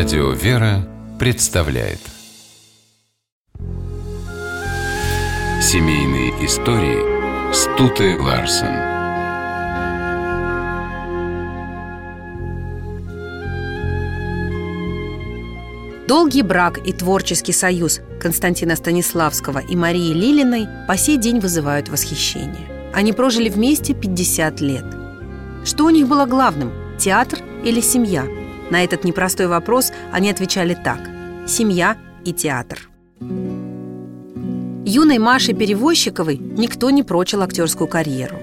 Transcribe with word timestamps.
Радио 0.00 0.30
«Вера» 0.30 0.88
представляет 1.18 1.98
Семейные 5.60 6.30
истории 6.46 7.52
Стуты 7.52 8.18
Ларсен 8.18 8.88
Долгий 16.08 16.40
брак 16.40 16.78
и 16.78 16.94
творческий 16.94 17.52
союз 17.52 18.00
Константина 18.22 18.76
Станиславского 18.76 19.58
и 19.58 19.76
Марии 19.76 20.14
Лилиной 20.14 20.66
по 20.88 20.96
сей 20.96 21.18
день 21.18 21.40
вызывают 21.40 21.90
восхищение. 21.90 22.90
Они 22.94 23.12
прожили 23.12 23.50
вместе 23.50 23.92
50 23.92 24.62
лет. 24.62 24.86
Что 25.66 25.84
у 25.84 25.90
них 25.90 26.08
было 26.08 26.24
главным– 26.24 26.72
театр 26.98 27.40
или 27.64 27.82
семья? 27.82 28.39
На 28.70 28.84
этот 28.84 29.04
непростой 29.04 29.48
вопрос 29.48 29.92
они 30.12 30.30
отвечали 30.30 30.74
так– 30.74 31.00
семья 31.46 31.96
и 32.24 32.32
театр. 32.32 32.88
Юной 34.84 35.18
Маше 35.18 35.52
Перевозчиковой 35.52 36.36
никто 36.38 36.90
не 36.90 37.02
прочил 37.02 37.42
актерскую 37.42 37.88
карьеру. 37.88 38.36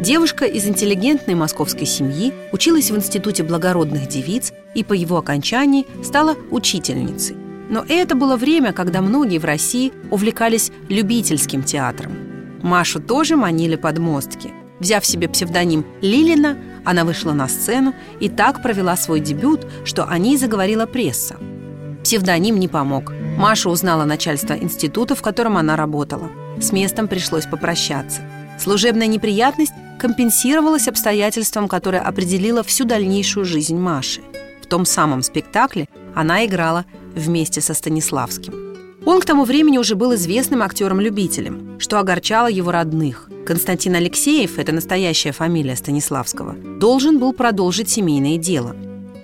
Девушка 0.00 0.44
из 0.44 0.66
интеллигентной 0.66 1.34
московской 1.34 1.86
семьи 1.86 2.32
училась 2.52 2.90
в 2.90 2.96
Институте 2.96 3.42
благородных 3.42 4.08
девиц 4.08 4.52
и 4.74 4.82
по 4.82 4.92
его 4.92 5.18
окончании 5.18 5.86
стала 6.02 6.36
учительницей. 6.50 7.36
Но 7.70 7.84
это 7.88 8.14
было 8.14 8.36
время, 8.36 8.72
когда 8.72 9.00
многие 9.00 9.38
в 9.38 9.44
России 9.44 9.92
увлекались 10.10 10.72
любительским 10.88 11.62
театром. 11.62 12.12
Машу 12.62 13.00
тоже 13.00 13.36
манили 13.36 13.76
подмостки. 13.76 14.50
Взяв 14.80 15.06
себе 15.06 15.28
псевдоним 15.28 15.86
Лилина, 16.02 16.58
она 16.84 17.04
вышла 17.04 17.32
на 17.32 17.48
сцену 17.48 17.94
и 18.20 18.28
так 18.28 18.62
провела 18.62 18.96
свой 18.96 19.20
дебют, 19.20 19.66
что 19.84 20.04
о 20.04 20.18
ней 20.18 20.36
заговорила 20.36 20.86
пресса. 20.86 21.36
Псевдоним 22.02 22.58
не 22.58 22.68
помог. 22.68 23.12
Маша 23.38 23.70
узнала 23.70 24.04
начальство 24.04 24.54
института, 24.54 25.14
в 25.14 25.22
котором 25.22 25.56
она 25.56 25.76
работала. 25.76 26.30
С 26.60 26.70
местом 26.70 27.08
пришлось 27.08 27.46
попрощаться. 27.46 28.20
Служебная 28.58 29.06
неприятность 29.06 29.72
компенсировалась 29.98 30.86
обстоятельством, 30.86 31.66
которое 31.66 32.00
определило 32.00 32.62
всю 32.62 32.84
дальнейшую 32.84 33.44
жизнь 33.44 33.78
Маши. 33.78 34.20
В 34.62 34.66
том 34.66 34.84
самом 34.84 35.22
спектакле 35.22 35.88
она 36.14 36.44
играла 36.44 36.84
вместе 37.14 37.60
со 37.60 37.74
Станиславским. 37.74 38.63
Он 39.06 39.20
к 39.20 39.26
тому 39.26 39.44
времени 39.44 39.76
уже 39.76 39.96
был 39.96 40.14
известным 40.14 40.62
актером-любителем, 40.62 41.78
что 41.78 41.98
огорчало 41.98 42.46
его 42.46 42.70
родных. 42.70 43.28
Константин 43.44 43.96
Алексеев, 43.96 44.58
это 44.58 44.72
настоящая 44.72 45.32
фамилия 45.32 45.76
Станиславского, 45.76 46.54
должен 46.54 47.18
был 47.18 47.34
продолжить 47.34 47.90
семейное 47.90 48.38
дело. 48.38 48.74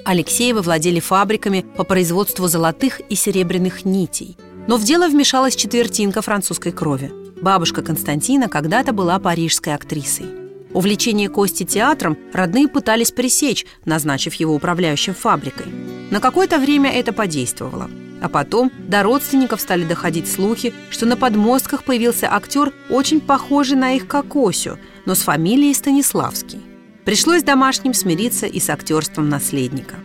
Алексеевы 0.04 0.60
владели 0.60 1.00
фабриками 1.00 1.64
по 1.76 1.84
производству 1.84 2.46
золотых 2.46 3.00
и 3.08 3.14
серебряных 3.14 3.86
нитей. 3.86 4.36
Но 4.66 4.76
в 4.76 4.84
дело 4.84 5.08
вмешалась 5.08 5.56
четвертинка 5.56 6.20
французской 6.20 6.72
крови. 6.72 7.10
Бабушка 7.40 7.80
Константина 7.80 8.48
когда-то 8.48 8.92
была 8.92 9.18
парижской 9.18 9.74
актрисой. 9.74 10.26
Увлечение 10.74 11.30
Кости 11.30 11.64
театром 11.64 12.18
родные 12.34 12.68
пытались 12.68 13.12
пресечь, 13.12 13.64
назначив 13.86 14.34
его 14.34 14.54
управляющим 14.54 15.14
фабрикой. 15.14 15.66
На 16.10 16.20
какое-то 16.20 16.58
время 16.58 16.92
это 16.92 17.12
подействовало. 17.14 17.88
А 18.22 18.28
потом 18.28 18.70
до 18.78 19.02
родственников 19.02 19.60
стали 19.60 19.84
доходить 19.84 20.30
слухи, 20.30 20.74
что 20.90 21.06
на 21.06 21.16
подмостках 21.16 21.84
появился 21.84 22.28
актер, 22.30 22.72
очень 22.90 23.20
похожий 23.20 23.76
на 23.76 23.92
их 23.92 24.06
Кокосю, 24.06 24.78
но 25.06 25.14
с 25.14 25.22
фамилией 25.22 25.74
Станиславский. 25.74 26.60
Пришлось 27.04 27.42
домашним 27.42 27.94
смириться 27.94 28.46
и 28.46 28.60
с 28.60 28.68
актерством 28.68 29.28
наследника. 29.28 29.96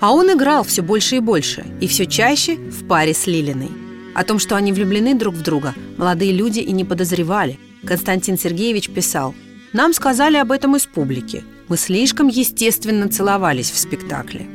А 0.00 0.12
он 0.12 0.32
играл 0.32 0.64
все 0.64 0.82
больше 0.82 1.16
и 1.16 1.20
больше, 1.20 1.64
и 1.80 1.86
все 1.86 2.06
чаще 2.06 2.56
в 2.56 2.86
паре 2.86 3.14
с 3.14 3.26
Лилиной. 3.26 3.70
О 4.14 4.24
том, 4.24 4.38
что 4.38 4.56
они 4.56 4.72
влюблены 4.72 5.14
друг 5.14 5.34
в 5.34 5.42
друга, 5.42 5.74
молодые 5.96 6.32
люди 6.32 6.60
и 6.60 6.72
не 6.72 6.84
подозревали. 6.84 7.58
Константин 7.84 8.38
Сергеевич 8.38 8.90
писал– 8.90 9.34
нам 9.72 9.94
сказали 9.94 10.36
об 10.36 10.52
этом 10.52 10.76
из 10.76 10.84
публики. 10.84 11.44
Мы 11.68 11.78
слишком 11.78 12.28
естественно 12.28 13.08
целовались 13.08 13.70
в 13.70 13.78
спектакле. 13.78 14.46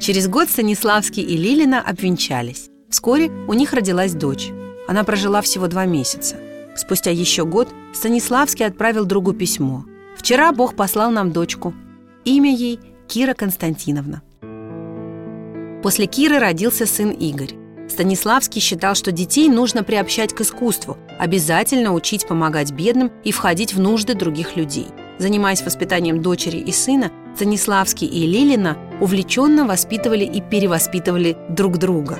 Через 0.00 0.28
год 0.28 0.48
Станиславский 0.48 1.22
и 1.22 1.36
Лилина 1.36 1.80
обвенчались. 1.80 2.70
Вскоре 2.88 3.30
у 3.48 3.52
них 3.52 3.72
родилась 3.72 4.14
дочь. 4.14 4.50
Она 4.86 5.02
прожила 5.04 5.42
всего 5.42 5.66
два 5.66 5.86
месяца. 5.86 6.36
Спустя 6.76 7.10
еще 7.10 7.44
год 7.44 7.68
Станиславский 7.92 8.64
отправил 8.64 9.04
другу 9.04 9.32
письмо. 9.32 9.84
«Вчера 10.16 10.52
Бог 10.52 10.76
послал 10.76 11.10
нам 11.10 11.32
дочку. 11.32 11.74
Имя 12.24 12.54
ей 12.54 12.78
Кира 13.08 13.34
Константиновна». 13.34 14.22
После 15.82 16.06
Киры 16.06 16.38
родился 16.38 16.86
сын 16.86 17.10
Игорь. 17.10 17.54
Станиславский 17.88 18.60
считал, 18.60 18.94
что 18.94 19.12
детей 19.12 19.48
нужно 19.48 19.82
приобщать 19.82 20.32
к 20.34 20.40
искусству, 20.42 20.96
обязательно 21.18 21.92
учить 21.92 22.26
помогать 22.26 22.70
бедным 22.72 23.10
и 23.24 23.32
входить 23.32 23.74
в 23.74 23.80
нужды 23.80 24.14
других 24.14 24.56
людей. 24.56 24.86
Занимаясь 25.18 25.62
воспитанием 25.62 26.22
дочери 26.22 26.58
и 26.58 26.70
сына, 26.70 27.10
Станиславский 27.34 28.06
и 28.06 28.26
Лилина 28.26 28.76
увлеченно 29.00 29.64
воспитывали 29.66 30.24
и 30.24 30.40
перевоспитывали 30.40 31.36
друг 31.48 31.78
друга. 31.78 32.18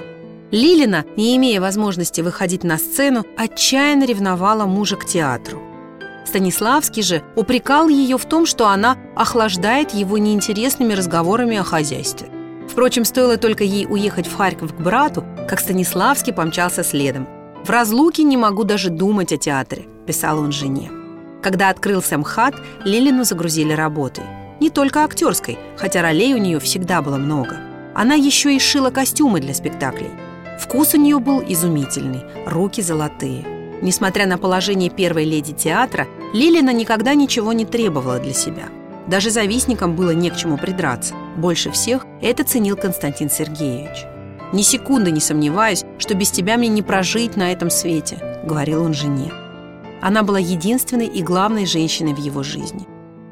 Лилина, 0.51 1.05
не 1.17 1.37
имея 1.37 1.61
возможности 1.61 2.21
выходить 2.23 2.65
на 2.65 2.79
сцену, 2.79 3.25
отчаянно 3.37 4.05
ревновала 4.05 4.65
мужа 4.65 4.97
к 4.97 5.05
театру. 5.05 5.63
Станиславский 6.27 7.03
же 7.03 7.23
упрекал 7.37 7.89
ее 7.89 8.19
в 8.19 8.25
том, 8.25 8.47
что 8.47 8.69
она 8.69 8.97
охлаждает 9.17 9.93
его 9.93 10.19
неинтересными 10.19 10.93
разговорами 10.93 11.57
о 11.57 11.65
хозяйстве. 11.65 12.29
Впрочем, 12.69 13.05
стоило 13.05 13.39
только 13.39 13.65
ей 13.65 13.87
уехать 13.87 14.27
в 14.27 14.37
Харьков 14.37 14.75
к 14.75 14.81
брату, 14.81 15.25
как 15.49 15.61
Станиславский 15.61 16.35
помчался 16.35 16.85
следом. 16.85 17.27
«В 17.65 17.71
разлуке 17.71 18.23
не 18.23 18.37
могу 18.37 18.65
даже 18.65 18.91
думать 18.91 19.33
о 19.33 19.37
театре»,– 19.37 19.87
писал 20.07 20.39
он 20.39 20.53
жене. 20.53 20.91
Когда 21.43 21.71
открылся 21.71 22.19
МХАТ, 22.19 22.55
Лилину 22.85 23.25
загрузили 23.25 23.73
работой. 23.73 24.25
Не 24.61 24.71
только 24.71 25.05
актерской, 25.05 25.59
хотя 25.77 26.03
ролей 26.03 26.35
у 26.35 26.39
нее 26.39 26.59
всегда 26.61 27.03
было 27.03 27.17
много. 27.17 27.57
Она 27.95 28.15
еще 28.15 28.55
и 28.55 28.59
шила 28.59 28.91
костюмы 28.91 29.41
для 29.41 29.55
спектаклей. 29.55 30.11
Вкус 30.61 30.95
у 30.95 30.99
нее 30.99 31.19
был 31.19 31.43
изумительный, 31.47 32.25
руки 32.47 32.81
золотые. 32.83 33.45
Несмотря 33.83 34.27
на 34.27 34.39
положение 34.39 34.91
первой 34.91 35.25
леди 35.25 35.53
театра, 35.53 36.07
Лилина 36.33 36.73
никогда 36.73 37.15
ничего 37.15 37.53
не 37.53 37.65
требовала 37.65 38.19
для 38.19 38.33
себя– 38.33 38.69
даже 39.09 39.31
завистникам 39.31 39.97
было 39.97 40.11
не 40.11 40.29
к 40.31 40.37
чему 40.37 40.59
придраться. 40.59 41.15
Больше 41.37 41.71
всех 41.71 42.05
это 42.21 42.45
ценил 42.45 42.77
Константин 42.77 43.31
Сергеевич. 43.31 44.05
«Ни 44.53 44.63
секунды 44.63 45.11
не 45.11 45.21
сомневаюсь, 45.21 45.85
что 45.99 46.15
без 46.15 46.31
тебя 46.31 46.59
мне 46.59 46.69
не 46.69 46.83
прожить 46.83 47.37
на 47.37 47.51
этом 47.51 47.71
свете»,— 47.71 48.41
говорил 48.45 48.83
он 48.85 48.93
жене. 48.93 49.33
Она 50.03 50.23
была 50.23 50.39
единственной 50.39 51.07
и 51.07 51.23
главной 51.23 51.65
женщиной 51.65 52.15
в 52.15 52.19
его 52.19 52.43
жизни. 52.43 52.87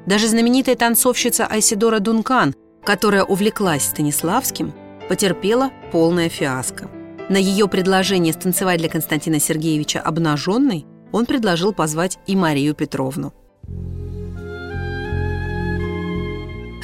Даже 0.07 0.29
знаменитая 0.29 0.77
танцовщица 0.77 1.47
Айсидора 1.47 1.99
Дункан, 1.99 2.55
которая 2.85 3.25
увлеклась 3.25 3.83
Станиславским, 3.83 4.73
потерпела 5.09 5.71
полное 5.91 6.29
фиаско. 6.29 6.89
На 7.29 7.37
ее 7.37 7.67
предложение 7.67 8.33
станцевать 8.33 8.79
для 8.79 8.89
Константина 8.89 9.41
Сергеевича 9.41 10.01
обнаженной 10.01 10.87
он 11.11 11.27
предложил 11.27 11.73
позвать 11.73 12.19
и 12.27 12.37
Марию 12.37 12.75
Петровну. 12.75 13.33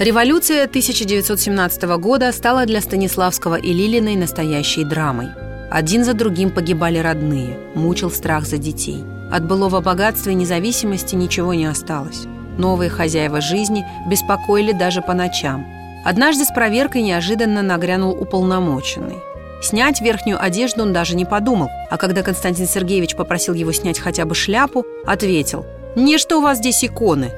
Революция 0.01 0.65
1917 0.65 1.83
года 2.01 2.33
стала 2.33 2.67
для 2.67 2.81
Станиславского 2.81 3.55
и 3.55 3.73
Лилиной 3.73 4.17
настоящей 4.17 4.83
драмой. 4.83 5.29
Один 5.71 6.05
за 6.05 6.15
другим 6.15 6.51
погибали 6.51 6.99
родные, 6.99 7.57
мучил 7.77 8.11
страх 8.11 8.47
за 8.47 8.59
детей. 8.59 9.05
От 9.31 9.47
былого 9.47 9.81
богатства 9.81 10.31
и 10.31 10.35
независимости 10.35 11.15
ничего 11.15 11.55
не 11.55 11.67
осталось. 11.67 12.27
Новые 12.59 12.91
хозяева 12.91 13.41
жизни 13.41 13.87
беспокоили 14.07 14.73
даже 14.73 15.03
по 15.03 15.15
ночам. 15.15 15.67
Однажды 16.05 16.45
с 16.45 16.53
проверкой 16.53 17.03
неожиданно 17.03 17.63
нагрянул 17.63 18.13
уполномоченный. 18.13 19.17
Снять 19.63 20.01
верхнюю 20.01 20.43
одежду 20.43 20.83
он 20.83 20.93
даже 20.93 21.15
не 21.15 21.25
подумал, 21.25 21.69
а 21.89 21.97
когда 21.97 22.23
Константин 22.23 22.67
Сергеевич 22.67 23.15
попросил 23.15 23.55
его 23.55 23.71
снять 23.73 24.01
хотя 24.01 24.25
бы 24.25 24.35
шляпу, 24.35 24.85
ответил 25.07 25.65
«Не 25.95 26.19
что 26.19 26.39
у 26.39 26.43
вас 26.43 26.59
здесь 26.59 26.85
иконы». 26.85 27.31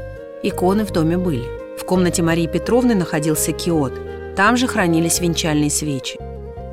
Иконы 0.42 0.84
в 0.84 0.90
доме 0.90 1.18
были. 1.18 1.44
В 1.78 1.84
комнате 1.84 2.22
Марии 2.22 2.46
Петровны 2.46 2.94
находился 2.94 3.52
киот. 3.52 3.92
Там 4.36 4.56
же 4.56 4.66
хранились 4.66 5.20
венчальные 5.20 5.70
свечи. 5.70 6.18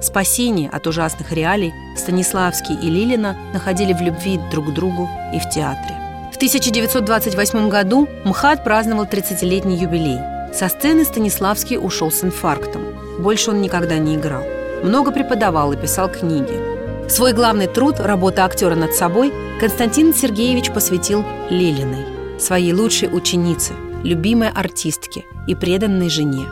Спасение 0.01 0.69
от 0.69 0.88
ужасных 0.88 1.31
реалий 1.31 1.73
Станиславский 1.97 2.75
и 2.75 2.89
Лилина 2.89 3.38
находили 3.53 3.93
в 3.93 4.01
любви 4.01 4.39
друг 4.51 4.69
к 4.69 4.73
другу 4.73 5.09
и 5.33 5.39
в 5.39 5.49
театре. 5.49 6.10
В 6.41 6.43
1928 6.43 7.69
году 7.69 8.09
МХАТ 8.25 8.63
праздновал 8.63 9.05
30-летний 9.05 9.77
юбилей. 9.77 10.17
Со 10.51 10.69
сцены 10.69 11.05
Станиславский 11.05 11.77
ушел 11.77 12.09
с 12.09 12.23
инфарктом. 12.23 12.81
Больше 13.19 13.51
он 13.51 13.61
никогда 13.61 13.99
не 13.99 14.15
играл. 14.15 14.41
Много 14.83 15.11
преподавал 15.11 15.71
и 15.71 15.77
писал 15.77 16.09
книги. 16.09 17.07
Свой 17.07 17.33
главный 17.33 17.67
труд, 17.67 17.99
работа 17.99 18.43
актера 18.43 18.73
над 18.73 18.95
собой, 18.95 19.31
Константин 19.59 20.15
Сергеевич 20.15 20.71
посвятил 20.71 21.23
Лилиной, 21.51 22.39
своей 22.39 22.73
лучшей 22.73 23.15
ученице– 23.15 23.73
любимой 24.03 24.49
артистке 24.49 25.25
и 25.45 25.53
преданной 25.53 26.09
жене. 26.09 26.47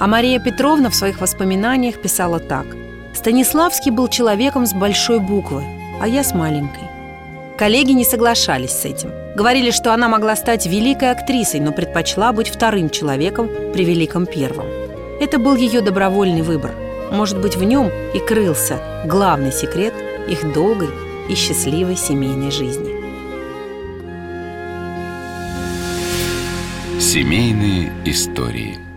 А 0.00 0.06
Мария 0.06 0.40
Петровна 0.40 0.88
в 0.88 0.94
своих 0.94 1.20
воспоминаниях 1.20 2.00
писала 2.00 2.40
так 2.40 2.64
«Станиславский 3.14 3.90
был 3.90 4.08
человеком 4.08 4.64
с 4.64 4.72
большой 4.72 5.18
буквы, 5.20 5.62
а 6.00 6.08
я 6.08 6.24
с 6.24 6.32
маленькой». 6.32 6.93
Коллеги 7.56 7.92
не 7.92 8.04
соглашались 8.04 8.72
с 8.72 8.84
этим. 8.84 9.10
Говорили, 9.36 9.70
что 9.70 9.94
она 9.94 10.08
могла 10.08 10.34
стать 10.34 10.66
великой 10.66 11.12
актрисой, 11.12 11.60
но 11.60 11.70
предпочла 11.70 12.32
быть 12.32 12.48
вторым 12.48 12.90
человеком 12.90 13.48
при 13.72 13.84
великом 13.84 14.26
первом. 14.26 14.66
Это 15.20 15.38
был 15.38 15.54
ее 15.54 15.80
добровольный 15.80 16.42
выбор. 16.42 16.72
Может 17.12 17.40
быть, 17.40 17.56
в 17.56 17.62
нем 17.62 17.90
и 18.12 18.18
крылся 18.18 18.80
главный 19.06 19.52
секрет 19.52 19.94
их 20.28 20.52
долгой 20.52 20.90
и 21.28 21.34
счастливой 21.36 21.96
семейной 21.96 22.50
жизни. 22.50 22.92
Семейные 26.98 27.92
истории– 28.04 28.78